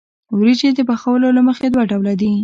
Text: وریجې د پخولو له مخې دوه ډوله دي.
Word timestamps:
وریجې 0.37 0.69
د 0.77 0.79
پخولو 0.89 1.27
له 1.37 1.41
مخې 1.47 1.67
دوه 1.73 1.83
ډوله 1.91 2.13
دي. 2.21 2.31